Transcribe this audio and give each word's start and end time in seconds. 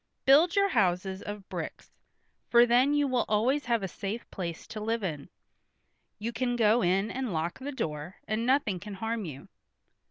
Build 0.25 0.55
your 0.55 0.69
houses 0.69 1.21
of 1.21 1.47
bricks, 1.47 1.91
for 2.49 2.65
then 2.65 2.95
you 2.95 3.07
will 3.07 3.23
always 3.29 3.65
have 3.65 3.83
a 3.83 3.87
safe 3.87 4.27
place 4.31 4.65
to 4.65 4.79
live 4.79 5.03
in; 5.03 5.29
you 6.17 6.31
can 6.31 6.55
go 6.55 6.81
in 6.81 7.11
and 7.11 7.31
lock 7.31 7.59
the 7.59 7.71
door, 7.71 8.15
and 8.27 8.43
nothing 8.43 8.79
can 8.79 8.95
harm 8.95 9.25
you." 9.25 9.47